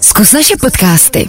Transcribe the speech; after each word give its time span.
Zkus 0.00 0.32
naše 0.32 0.56
podcasty. 0.60 1.28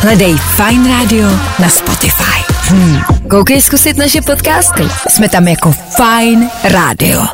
Hledej 0.00 0.36
Fine 0.36 0.98
Radio 0.98 1.28
na 1.58 1.68
Spotify. 1.68 2.44
Hmm. 2.50 3.00
Koukej 3.30 3.60
zkusit 3.62 3.96
naše 3.96 4.22
podcasty. 4.22 4.82
Jsme 5.08 5.28
tam 5.28 5.48
jako 5.48 5.72
Fine 5.72 6.50
Radio. 6.64 7.26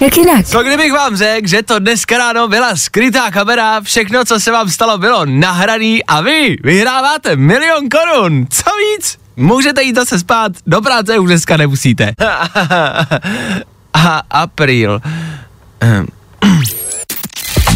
Jak 0.00 0.16
jinak? 0.16 0.46
Co 0.46 0.62
kdybych 0.62 0.92
vám 0.92 1.16
řekl, 1.16 1.48
že 1.48 1.62
to 1.62 1.78
dneska 1.78 2.18
ráno 2.18 2.48
byla 2.48 2.76
skrytá 2.76 3.30
kamera, 3.30 3.80
všechno, 3.80 4.24
co 4.24 4.40
se 4.40 4.50
vám 4.50 4.70
stalo, 4.70 4.98
bylo 4.98 5.26
nahraný 5.26 6.04
a 6.04 6.20
vy 6.20 6.56
vyhráváte 6.64 7.36
milion 7.36 7.88
korun. 7.88 8.46
Co 8.50 8.70
víc? 8.76 9.18
Můžete 9.36 9.82
jít 9.82 9.96
zase 9.96 10.18
spát, 10.18 10.52
do 10.66 10.80
práce 10.80 11.18
už 11.18 11.28
dneska 11.28 11.56
nemusíte. 11.56 12.12
a 13.94 14.22
apríl. 14.30 15.00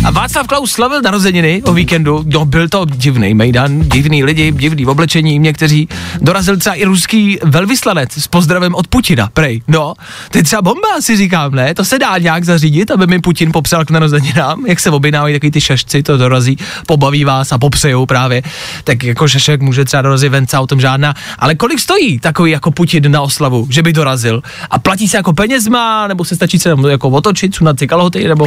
A 0.06 0.10
Václav 0.10 0.46
Klaus 0.46 0.72
slavil 0.72 1.02
narozeniny 1.02 1.62
o 1.62 1.72
víkendu, 1.72 2.24
no 2.26 2.44
byl 2.44 2.68
to 2.68 2.84
divný 2.84 3.34
mejdan, 3.34 3.80
divný 3.80 4.24
lidi, 4.24 4.52
divný 4.52 4.86
oblečení, 4.86 5.38
někteří 5.38 5.88
dorazil 6.20 6.56
třeba 6.56 6.74
i 6.74 6.84
ruský 6.84 7.38
velvyslanec 7.44 8.12
s 8.12 8.28
pozdravem 8.28 8.74
od 8.74 8.88
Putina, 8.88 9.30
prej, 9.32 9.62
no, 9.68 9.94
to 10.30 10.38
je 10.38 10.44
třeba 10.44 10.62
bomba, 10.62 11.00
si 11.00 11.16
říkám, 11.16 11.54
ne, 11.54 11.74
to 11.74 11.84
se 11.84 11.98
dá 11.98 12.18
nějak 12.18 12.44
zařídit, 12.44 12.90
aby 12.90 13.06
mi 13.06 13.20
Putin 13.20 13.52
popsal 13.52 13.84
k 13.84 13.90
narozeninám, 13.90 14.66
jak 14.66 14.80
se 14.80 14.90
objednávají 14.90 15.34
takový 15.34 15.50
ty 15.50 15.60
šašci, 15.60 16.02
to 16.02 16.16
dorazí, 16.16 16.58
pobaví 16.86 17.24
vás 17.24 17.52
a 17.52 17.58
popřejou 17.58 18.06
právě, 18.06 18.42
tak 18.84 19.04
jako 19.04 19.28
šašek 19.28 19.60
může 19.60 19.84
třeba 19.84 20.02
dorazit 20.02 20.32
vence, 20.32 20.58
o 20.58 20.66
tom 20.66 20.80
žádná, 20.80 21.14
ale 21.38 21.54
kolik 21.54 21.80
stojí 21.80 22.18
takový 22.18 22.50
jako 22.50 22.70
Putin 22.70 23.12
na 23.12 23.22
oslavu, 23.22 23.66
že 23.70 23.82
by 23.82 23.92
dorazil? 23.92 24.42
A 24.70 24.78
platí 24.78 25.08
se 25.08 25.16
jako 25.16 25.32
penězma, 25.32 26.06
nebo 26.06 26.24
se 26.24 26.36
stačí 26.36 26.58
se 26.58 26.74
jako 26.88 27.08
otočit, 27.08 27.54
sunat 27.54 27.78
si 27.78 27.86
kalhoty, 27.86 28.28
nebo 28.28 28.46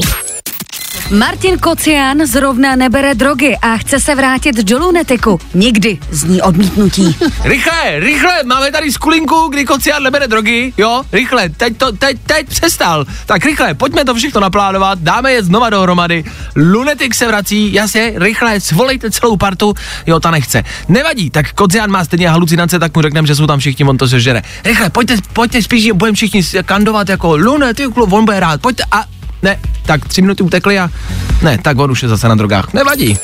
Martin 1.09 1.57
Kocián 1.57 2.21
zrovna 2.27 2.75
nebere 2.75 3.15
drogy 3.15 3.57
a 3.61 3.77
chce 3.77 3.99
se 3.99 4.15
vrátit 4.15 4.55
do 4.55 4.79
lunetiku. 4.79 5.39
Nikdy 5.53 5.97
zní 6.11 6.41
odmítnutí. 6.41 7.15
Rychle, 7.43 7.99
rychle, 7.99 8.43
máme 8.45 8.71
tady 8.71 8.91
skulinku, 8.91 9.47
kdy 9.47 9.65
Kocián 9.65 10.03
nebere 10.03 10.27
drogy, 10.27 10.73
jo, 10.77 11.01
rychle, 11.11 11.49
teď 11.49 11.77
to, 11.77 11.91
teď, 11.91 12.17
teď 12.25 12.49
přestal. 12.49 13.05
Tak 13.25 13.45
rychle, 13.45 13.73
pojďme 13.73 14.05
to 14.05 14.13
všechno 14.13 14.41
naplánovat, 14.41 14.99
dáme 14.99 15.31
je 15.31 15.43
znova 15.43 15.69
dohromady. 15.69 16.23
Lunetik 16.55 17.15
se 17.15 17.27
vrací, 17.27 17.73
jasně, 17.73 18.13
rychle, 18.15 18.59
svolejte 18.59 19.11
celou 19.11 19.37
partu, 19.37 19.73
jo, 20.07 20.19
ta 20.19 20.31
nechce. 20.31 20.63
Nevadí, 20.87 21.29
tak 21.29 21.53
Kocián 21.53 21.91
má 21.91 22.05
stejně 22.05 22.29
halucinace, 22.29 22.79
tak 22.79 22.95
mu 22.95 23.01
řekneme, 23.01 23.27
že 23.27 23.35
jsou 23.35 23.47
tam 23.47 23.59
všichni, 23.59 23.85
on 23.85 23.97
to 23.97 24.07
sežere. 24.07 24.41
Rychle, 24.65 24.89
pojďte, 24.89 25.17
pojďte 25.33 25.61
spíš, 25.61 25.91
budeme 25.91 26.15
všichni 26.15 26.43
kandovat 26.65 27.09
jako 27.09 27.35
Lunetik, 27.35 27.97
on 27.97 28.25
bude 28.25 28.39
rád, 28.39 28.61
pojďte 28.61 28.83
a 28.91 29.18
ne, 29.43 29.59
tak 29.85 30.07
tři 30.07 30.21
minuty 30.21 30.43
utekly 30.43 30.79
a 30.79 30.89
ne, 31.41 31.57
tak 31.57 31.79
on 31.79 31.91
už 31.91 32.03
je 32.03 32.09
zase 32.09 32.27
na 32.29 32.35
drogách. 32.35 32.73
Nevadí. 32.73 33.17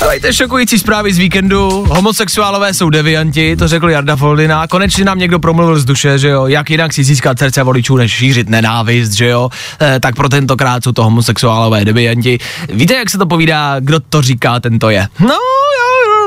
Dajte 0.00 0.32
šokující 0.32 0.78
zprávy 0.78 1.12
z 1.12 1.18
víkendu. 1.18 1.86
Homosexuálové 1.88 2.74
jsou 2.74 2.90
devianti, 2.90 3.56
to 3.56 3.68
řekl 3.68 3.90
Jarda 3.90 4.16
Foldina. 4.16 4.66
Konečně 4.66 5.04
nám 5.04 5.18
někdo 5.18 5.38
promluvil 5.38 5.78
z 5.78 5.84
duše, 5.84 6.18
že 6.18 6.28
jo. 6.28 6.46
Jak 6.46 6.70
jinak 6.70 6.92
si 6.92 7.04
získat 7.04 7.38
srdce 7.38 7.62
voličů, 7.62 7.96
než 7.96 8.12
šířit 8.12 8.48
nenávist, 8.48 9.12
že 9.12 9.28
jo. 9.28 9.50
E, 9.80 10.00
tak 10.00 10.16
pro 10.16 10.28
tentokrát 10.28 10.84
jsou 10.84 10.92
to 10.92 11.04
homosexuálové 11.04 11.84
devianti. 11.84 12.38
Víte, 12.72 12.94
jak 12.94 13.10
se 13.10 13.18
to 13.18 13.26
povídá, 13.26 13.76
kdo 13.80 14.00
to 14.00 14.22
říká, 14.22 14.60
tento 14.60 14.90
je? 14.90 15.08
No, 15.20 15.38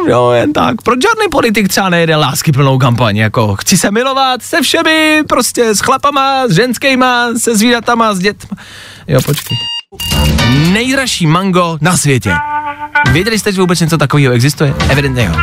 jo, 0.07 0.25
jo, 0.25 0.31
jen 0.31 0.53
tak. 0.53 0.81
Proč 0.81 1.01
žádný 1.01 1.29
politik 1.31 1.67
třeba 1.67 1.89
nejde 1.89 2.15
lásky 2.15 2.51
plnou 2.51 2.77
kampaň, 2.77 3.17
jako 3.17 3.55
chci 3.55 3.77
se 3.77 3.91
milovat 3.91 4.41
se 4.43 4.61
všemi, 4.61 5.23
prostě 5.29 5.75
s 5.75 5.79
chlapama, 5.79 6.47
s 6.47 6.51
ženskýma, 6.51 7.27
se 7.37 7.55
zvířatama, 7.55 8.13
s 8.13 8.19
dětma. 8.19 8.57
Jo, 9.07 9.19
počkej. 9.25 9.57
Nejdražší 10.71 11.27
mango 11.27 11.77
na 11.81 11.97
světě. 11.97 12.35
Věděli 13.11 13.39
jste, 13.39 13.51
že 13.51 13.61
vůbec 13.61 13.79
něco 13.79 13.97
takového 13.97 14.33
existuje? 14.33 14.73
Evidentně 14.89 15.25
jo. 15.25 15.33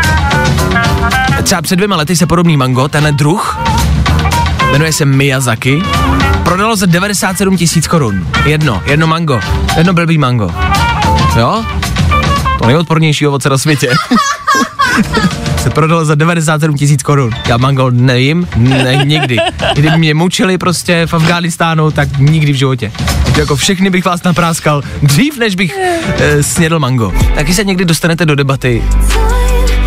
Třeba 1.43 1.63
před 1.63 1.77
dvěma 1.77 1.97
lety 1.97 2.17
se 2.17 2.27
podobný 2.27 2.57
mango, 2.57 2.89
tenhle 2.89 3.13
druh, 3.13 3.59
jmenuje 4.73 4.93
se 4.93 5.05
Miyazaki, 5.05 5.83
prodalo 6.45 6.77
za 6.77 6.87
97 6.87 7.57
tisíc 7.57 7.87
korun. 7.87 8.29
Jedno, 8.45 8.83
jedno 8.87 9.07
mango, 9.07 9.41
jedno 9.77 9.93
blbý 9.93 10.19
mango. 10.19 10.55
Jo? 11.37 11.65
To 12.63 12.69
nejodpornější 12.69 13.27
ovoce 13.27 13.49
na 13.49 13.59
světě. 13.59 13.89
se 15.63 15.71
prodalo 15.71 16.05
za 16.05 16.15
97 16.15 16.77
tisíc 16.77 17.03
korun. 17.03 17.31
Já 17.47 17.57
mango 17.57 17.91
nejím, 17.91 18.49
ne, 18.57 18.97
nikdy. 19.05 19.37
Kdyby 19.75 19.99
mě 19.99 20.15
mučili 20.15 20.59
prostě 20.59 21.07
v 21.07 21.15
Afghánistánu, 21.15 21.91
tak 21.91 22.19
nikdy 22.19 22.53
v 22.53 22.57
životě. 22.57 22.93
To 23.35 23.41
jako 23.41 23.57
všechny 23.57 23.91
bych 23.91 24.05
vás 24.05 24.23
napráskal 24.23 24.83
dřív, 25.03 25.39
než 25.39 25.55
bych 25.55 25.75
e, 26.19 26.43
snědl 26.43 26.79
mango. 26.79 27.13
Taky 27.35 27.55
se 27.55 27.65
někdy 27.65 27.85
dostanete 27.85 28.27
do 28.27 28.35
debaty, 28.35 28.85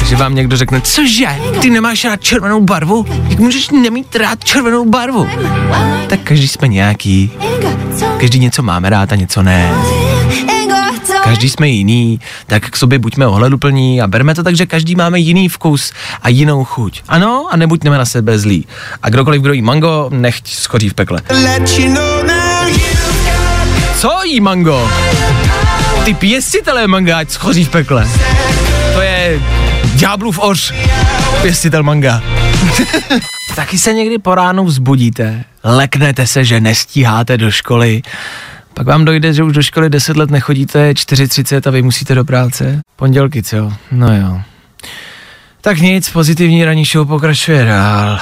že 0.06 0.16
vám 0.16 0.36
někdo 0.36 0.58
řekne, 0.58 0.82
cože, 0.82 1.28
ty 1.62 1.70
nemáš 1.70 2.06
rád 2.06 2.22
červenou 2.22 2.62
barvu? 2.62 3.06
Jak 3.30 3.40
můžeš 3.40 3.70
nemít 3.70 4.16
rád 4.16 4.44
červenou 4.44 4.86
barvu? 4.86 5.30
Tak 6.08 6.20
každý 6.24 6.48
jsme 6.48 6.68
nějaký, 6.68 7.32
každý 8.20 8.40
něco 8.40 8.64
máme 8.64 8.90
rád 8.90 9.12
a 9.12 9.16
něco 9.16 9.44
ne 9.44 9.72
každý 11.26 11.50
jsme 11.50 11.68
jiný, 11.68 12.20
tak 12.48 12.70
k 12.70 12.78
sobě 12.78 13.00
buďme 13.00 13.28
ohleduplní 13.28 14.02
a 14.02 14.08
berme 14.08 14.36
to 14.36 14.44
tak, 14.44 14.56
že 14.56 14.66
každý 14.66 14.96
máme 14.96 15.20
jiný 15.20 15.50
vkus 15.50 15.94
a 16.22 16.30
jinou 16.30 16.64
chuť. 16.64 17.02
Ano, 17.08 17.48
a 17.52 17.58
nebuďme 17.58 17.98
na 17.98 18.06
sebe 18.06 18.40
zlí. 18.40 18.66
A 19.04 19.10
kdokoliv, 19.10 19.42
kdo 19.42 19.54
jí 19.54 19.62
mango, 19.62 20.10
nechť 20.14 20.48
schoří 20.48 20.90
v 20.90 20.94
pekle. 20.94 21.22
Co 23.98 24.24
jí 24.24 24.42
mango? 24.42 24.90
Ty 26.04 26.14
pěstitelé 26.14 26.88
manga, 26.88 27.18
ať 27.18 27.30
schoří 27.30 27.66
v 27.66 27.70
pekle. 27.70 28.08
To 28.94 29.02
je 29.02 29.42
ďáblův 29.96 30.40
oř, 30.40 30.74
pěstitel 31.42 31.84
manga. 31.84 32.22
Taky 33.56 33.78
se 33.78 33.94
někdy 33.94 34.18
po 34.18 34.36
ránu 34.36 34.66
vzbudíte, 34.66 35.44
leknete 35.64 36.28
se, 36.28 36.46
že 36.46 36.60
nestíháte 36.60 37.38
do 37.38 37.52
školy, 37.52 38.02
pak 38.76 38.88
vám 38.88 39.06
dojde, 39.06 39.34
že 39.34 39.44
už 39.44 39.54
do 39.54 39.64
školy 39.64 39.90
10 39.90 40.18
let 40.18 40.32
nechodíte, 40.32 40.92
4.30 40.92 41.68
a 41.68 41.72
vy 41.72 41.82
musíte 41.82 42.16
do 42.16 42.26
práce. 42.26 42.82
Pondělky, 42.96 43.44
co? 43.44 43.74
No 43.92 44.18
jo. 44.18 44.42
Tak 45.62 45.80
nic, 45.80 46.10
pozitivní 46.10 46.66
ranní 46.66 46.86
show 46.86 47.08
pokračuje 47.08 47.66
dál. 47.66 48.20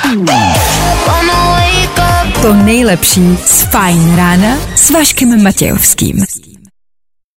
To 2.41 2.53
nejlepší 2.53 3.37
z 3.45 3.61
Fajn 3.61 4.15
rána 4.15 4.57
s 4.75 4.89
Vaškem 4.89 5.43
Matějovským. 5.43 6.25